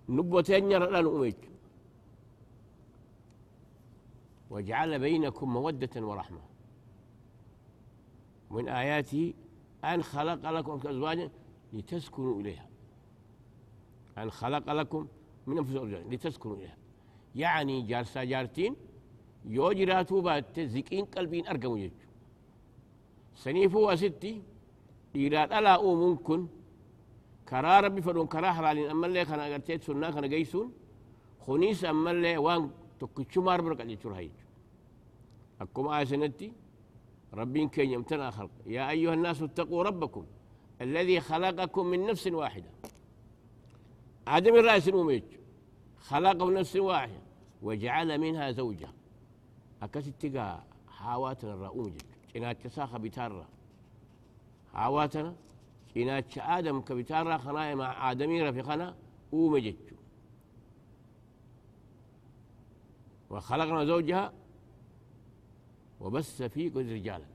نبوتين 0.10 0.72
يرى 0.72 0.88
لنا 0.88 1.00
أميت 1.00 1.53
وجعل 4.54 5.00
بينكم 5.00 5.54
مودة 5.54 5.96
ورحمة. 6.08 6.44
من 8.52 8.68
آياته 8.82 9.34
أن 9.84 10.04
خلق 10.04 10.50
لكم 10.56 10.88
أزواجا 10.88 11.30
لتسكنوا 11.74 12.42
إليها. 12.42 12.68
أن 14.18 14.32
خلق 14.32 14.74
لكم 14.80 15.08
من 15.48 15.58
أنفسكم 15.58 15.86
أزواجا 15.86 16.00
لتسكنوا 16.12 16.56
إليها. 16.56 16.78
يعني 17.36 17.82
جارسا 17.82 18.24
جارتين 18.24 18.76
يوجراتو 19.46 20.22
بات 20.22 20.60
زكين 20.60 21.06
قلبين 21.06 21.48
أرقموا 21.48 21.78
يجو 21.78 22.04
سنيفو 23.44 23.92
وستي 23.92 24.42
إيراد 25.16 25.54
ألا 25.54 25.82
ممكن. 25.82 26.48
كرا 27.50 27.80
ربي 27.80 28.02
فدون 28.02 28.28
كرا 28.28 28.52
حلالين 28.52 28.89
أما 28.89 29.08
اللي 29.08 29.26
كان 29.26 29.39
أغرتيت 29.39 29.84
سنة 29.84 30.12
كان 30.12 30.30
جيسون 30.30 30.74
خنيس 31.46 31.86
أما 31.86 32.12
اللي 32.12 32.38
وان 32.38 32.72
تكتشو 33.00 33.42
مار 33.42 33.62
بركة 33.62 33.84
جيتشور 33.84 34.13
هايج 34.18 34.32
أكم 35.63 35.88
آية 35.88 36.06
سنتي 36.06 36.54
ربين 37.34 37.69
كي 37.69 37.86
يمتنع 37.93 38.30
خلق 38.30 38.49
يا 38.65 38.89
أيها 38.89 39.13
الناس 39.13 39.41
اتقوا 39.41 39.84
ربكم 39.84 40.26
الذي 40.82 41.19
خلقكم 41.19 41.86
من 41.86 42.06
نفس 42.06 42.28
واحدة. 42.28 42.69
آدم 44.28 44.56
الرأس 44.56 44.88
المميت 44.89 45.30
خلق 45.99 46.43
من 46.43 46.54
نفس 46.54 46.76
واحدة 46.76 47.21
وجعل 47.62 48.17
منها 48.17 48.52
زوجها 48.52 48.93
أكست 49.84 50.41
حاواتنا 50.88 51.54
الرؤوم 51.54 51.93
tana 54.73 55.34
cinaacha 55.93 56.41
aadam 56.41 56.84
ka 56.84 56.95
bitaarraa 56.95 57.39
kanaa 57.39 57.76
ma 57.76 57.88
aadamii 58.06 58.41
rafi 58.41 58.63
kana 58.63 58.95
uume 59.34 59.62
jechu 59.62 59.95
وخلقنا 63.30 63.86
زوجها 63.86 64.34
وبث 66.04 66.42
فيكم 66.42 66.80
رجالا. 66.80 67.26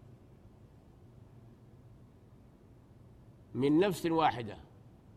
من 3.54 3.78
نفس 3.78 4.06
واحدة 4.06 4.56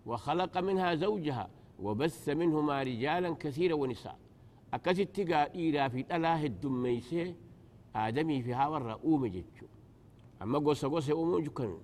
وخلق 0.06 0.58
منها 0.58 0.96
زوجها 0.96 1.50
وبث 1.80 2.30
منهما 2.30 2.84
رجالا 2.84 3.36
كثيرا 3.36 3.76
ونساء. 3.76 4.18
أكثر 4.74 5.04
تقا 5.04 5.54
إيرا 5.56 5.88
في 5.88 6.16
الله 6.16 6.46
الدميسي 6.46 7.36
آدمي 7.96 8.44
في 8.44 8.54
هاورا 8.54 8.94
أومي 9.04 9.30
جتشو 9.30 9.66
أما 10.42 10.60
قوسا 10.60 10.88
قوسا 10.88 11.14
أومو 11.14 11.40
جكن 11.40 11.78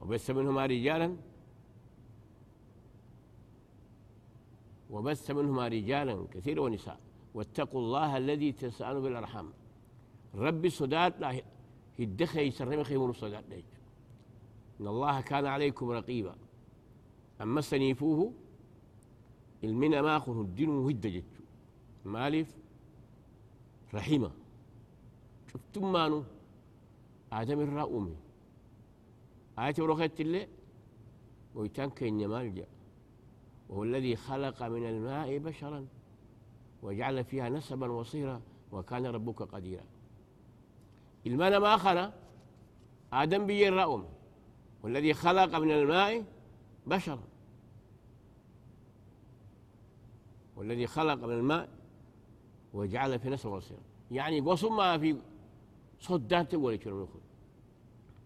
وبث 0.00 0.30
منهما 0.30 0.66
رجالا 0.66 1.16
وبث 4.90 5.30
منهما 5.30 5.68
رجالا 5.68 6.26
كثيرا 6.32 6.60
ونساء. 6.60 7.00
واتقوا 7.34 7.80
الله 7.80 8.16
الذي 8.16 8.52
تسألوا 8.52 9.02
بالأرحام. 9.02 9.52
ربي 10.34 10.70
صدات 10.70 11.20
لا 11.20 11.42
يدخل 11.98 12.40
يسرم 12.40 12.82
خيمون 12.82 13.12
صدات 13.12 13.44
ليج 13.48 13.64
إن 14.80 14.86
الله 14.86 15.20
كان 15.20 15.46
عليكم 15.46 15.90
رقيبا. 15.90 16.34
أما 17.40 17.60
سنيفوه 17.60 18.32
المنا 19.64 20.02
ما 20.02 20.16
أخذ 20.16 20.40
الدين 20.40 20.70
مهدجت 20.70 21.24
مالف 22.04 22.56
رحيمة. 23.94 24.30
شفتم 25.52 25.92
مانو؟ 25.92 26.24
آدم 27.32 27.60
الرأومي 27.60 28.16
آية 29.58 29.74
ورخت 29.78 30.20
اللي؟ 30.20 30.48
ويتان 31.54 31.90
كين 31.90 32.26
مالجا 32.28 32.66
وهو 33.68 33.84
الذي 33.84 34.16
خلق 34.16 34.62
من 34.62 34.88
الماء 34.88 35.38
بشرا 35.38 35.86
وجعل 36.82 37.24
فيها 37.24 37.48
نسبا 37.48 37.92
وصيرا 37.92 38.40
وكان 38.72 39.06
ربك 39.06 39.42
قديرا. 39.42 39.84
الماء 41.28 41.60
ما 41.60 41.76
خلق 41.76 42.12
آدم 43.12 43.46
بي 43.46 43.68
الرأوم 43.68 44.08
والذي 44.82 45.14
خلق 45.14 45.58
من 45.58 45.70
الماء 45.70 46.24
بشرا 46.86 47.22
والذي 50.56 50.86
خلق 50.86 51.14
من 51.14 51.32
الماء 51.32 51.68
وجعل 52.74 53.18
في 53.18 53.30
نسبا 53.30 53.50
وصيرا 53.50 53.80
يعني 54.10 54.40
قصم 54.40 54.76
ما 54.76 54.98
في 54.98 55.16
صدات 56.00 56.54
ولا 56.54 56.74
يشرب 56.74 57.08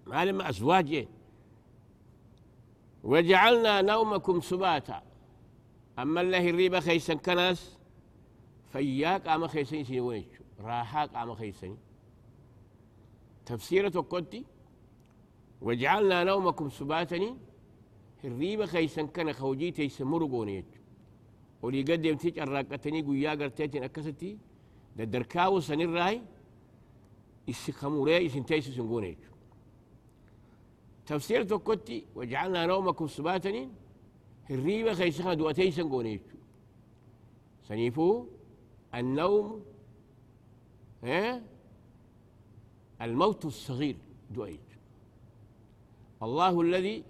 ما 0.07 0.25
لما 0.25 0.49
أزواج 0.49 1.09
وجعلنا 3.05 3.83
نومكم 3.83 4.41
سباتا. 4.41 5.03
أما 5.99 6.21
الله 6.21 6.51
الريبة 6.51 6.81
خيسا 6.81 7.15
كناس 7.15 7.79
فياك 8.73 9.29
أما 9.29 9.47
خيسين 9.47 9.85
سنويش 9.85 10.25
راحاك 10.61 11.15
أما 11.15 11.35
خيسين. 11.35 11.77
تفسيرة 13.53 14.01
قدتي 14.01 14.45
وجعلنا 15.61 16.25
نومكم 16.25 16.71
سباتا 16.71 17.37
الريبة 18.25 18.67
خيسا 18.67 19.03
كان 19.03 19.33
خوجيتي 19.33 19.89
سمرقوني 19.89 20.65
ولي 21.63 21.83
قدم 21.83 22.17
تيج 22.17 22.39
الراقتني 22.39 23.03
قويا 23.03 23.31
قرتيتين 23.31 23.85
أكستي 23.85 24.39
دركاو 24.97 25.61
سنين 25.61 25.95
راي 25.95 26.23
إسكاموري 27.51 28.27
إسنتيس 28.27 28.69
سنقونيك 28.69 29.19
تفسير 31.07 31.43
توكوتي 31.43 32.07
وجعلنا 32.17 32.67
نومكم 32.67 33.07
سباتا 33.07 33.69
الريبة 34.51 34.95
خيسخا 34.95 35.35
دواتي 35.35 35.71
سنقونيك 35.71 36.27
سنيفو 37.69 38.27
النوم 38.95 39.63
ها 41.05 41.52
الموت 43.03 43.45
الصغير 43.45 43.97
دويت 44.31 44.61
الله 46.23 46.61
الذي 46.61 47.05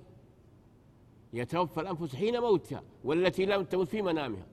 يتوفى 1.32 1.80
الأنفس 1.80 2.16
حين 2.16 2.40
موتها 2.40 2.82
والتي 3.04 3.46
لم 3.46 3.64
تمت 3.64 3.88
في 3.88 4.02
منامها. 4.02 4.46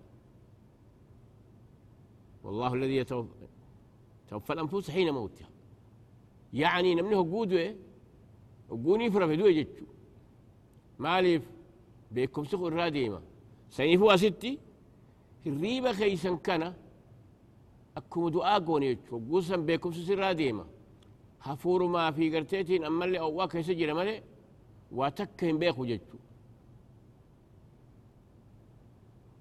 والله 2.43 2.73
الذي 2.73 2.95
يتوفى 2.95 4.53
الأنفس 4.53 4.91
حين 4.91 5.13
موتها. 5.13 5.49
يعني 6.53 6.95
نمنه 6.95 7.19
وقوني 8.69 9.11
فرا 9.11 9.27
في 9.27 9.35
دوه 9.35 9.51
جتشو 9.51 9.85
ماليف 10.99 11.43
بيكم 12.11 12.45
سخو 12.45 12.67
الراديمة. 12.67 13.21
سيفوا 13.69 14.15
ستي 14.15 14.59
الريبة 15.45 15.91
خيسا 15.91 16.35
كان 16.35 16.73
أكم 17.97 18.29
دعاء 18.29 18.65
قوني 18.65 18.93
جتشو 18.93 19.19
قوسا 19.29 19.55
بيكم 19.55 19.91
سخو 19.91 20.13
الراديمة. 20.13 20.65
هفور 21.41 21.87
ما 21.87 22.11
في 22.11 22.35
قرتيتين 22.35 22.83
أما 22.83 23.05
اللي 23.05 23.19
أواك 23.19 23.55
يسجل 23.55 23.91
مالي 23.91 24.23
واتكهم 24.91 25.57
بيكو 25.59 25.85
جتشو 25.85 26.17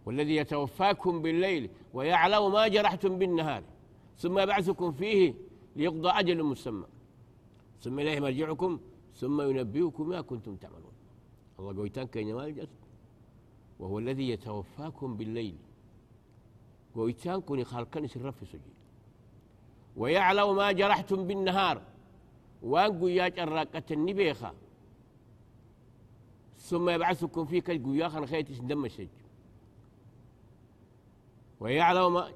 والذي 0.07 0.37
يتوفاكم 0.37 1.23
بالليل 1.23 1.71
ويعلم 1.95 2.53
ما 2.53 2.69
جرحتم 2.69 3.19
بالنهار 3.19 3.63
ثم 4.19 4.39
يبعثكم 4.39 4.93
فيه 4.93 5.35
ليقضى 5.77 6.09
أجل 6.09 6.45
مسمى. 6.45 6.87
ثم 7.83 7.99
إليه 7.99 8.21
مرجعكم 8.21 8.81
ثم 9.15 9.41
ينبئكم 9.41 10.09
ما 10.09 10.21
كنتم 10.21 10.57
تعملون. 10.57 10.93
الله 11.59 11.77
قويتان 11.77 12.07
كين 12.07 12.35
مالجس 12.35 12.69
وهو 13.79 13.99
الذي 13.99 14.29
يتوفاكم 14.31 15.17
بالليل. 15.17 15.57
قويتان 16.95 17.41
كوني 17.41 17.65
خالقان 17.65 18.07
سر 18.07 18.31
في 18.33 18.47
سجي 18.47 18.78
ويعلم 19.99 20.57
ما 20.57 20.73
جرحتم 20.73 21.27
بالنهار. 21.27 21.83
وان 22.63 22.99
قوياج 22.99 23.39
الراقة 23.39 23.83
النبيخة 23.91 24.55
ثم 26.59 26.89
يبعثكم 26.89 27.45
فيك 27.45 27.71
قوياخا 27.71 28.27
خيتي 28.27 28.55
دم 28.55 28.85
السج 28.85 29.09
ويعلم 31.61 32.15
ما 32.15 32.33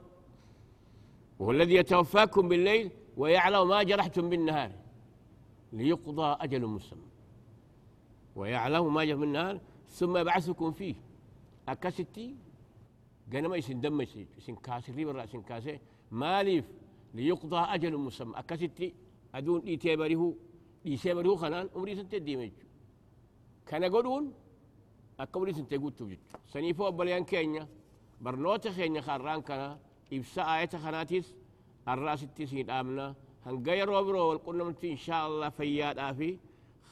وهو 1.38 1.50
الذي 1.50 1.74
يتوفاكم 1.74 2.48
بالليل 2.48 2.90
ويعلم 3.16 3.68
ما 3.68 3.82
جرحتم 3.82 4.30
بالنهار. 4.30 4.72
ليقضى 5.72 6.36
أجل 6.40 6.66
مسمى. 6.66 7.08
ويعلم 8.36 8.94
ما 8.94 9.04
جرحتم 9.04 9.20
بالنهار 9.20 9.60
ثم 9.88 10.16
يبعثكم 10.16 10.72
فيه. 10.72 10.94
أكستي 11.68 12.34
قنما 13.32 13.56
يسن 13.56 13.80
دم 13.80 14.00
يسن 14.00 14.54
كاسر 14.54 15.04
برا 15.04 15.22
يسن 15.22 15.42
كاسر 15.42 15.78
ماليف 16.10 16.64
ليقضى 17.14 17.60
أجل 17.74 17.96
مسمى. 17.96 18.34
أكستي 18.36 18.94
أدون 19.34 19.60
إيتيبره 19.60 20.34
إيتيبره 20.86 21.36
خنان 21.36 21.68
أمري 21.76 21.94
سنتدي 21.96 22.36
ميجو 22.36 22.54
كان 23.66 23.84
قدون 23.84 24.32
أكمري 25.20 25.52
سنتقوت 25.52 25.98
تبجد 25.98 26.18
سنيفو 26.46 26.88
أبليان 26.88 27.24
كينيا 27.24 27.68
برنوت 28.20 28.68
خينيا 28.68 29.00
خاران 29.00 29.42
كان 29.42 29.78
إبساء 30.12 30.46
آية 30.58 30.68
خناتيس 30.68 31.34
الرأس 31.88 32.22
التسين 32.22 32.70
آمنا. 32.70 33.14
هنغير 33.46 33.90
وبرو 33.90 34.28
والقنمت 34.28 34.84
إن 34.84 34.96
شاء 34.96 35.26
الله 35.28 35.48
فياد 35.48 35.98
آفي. 35.98 36.38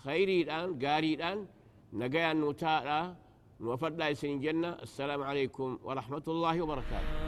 خيري 0.02 0.42
الآن 0.42 0.86
قاري 0.86 1.14
الآن 1.14 1.46
نقيا 1.92 2.32
نوتا 2.32 3.16
نوفد 3.60 3.98
لا 3.98 4.08
السلام 4.82 5.22
عليكم 5.22 5.78
ورحمة 5.84 6.22
الله 6.28 6.62
وبركاته. 6.62 7.19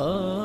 Oh. 0.00 0.37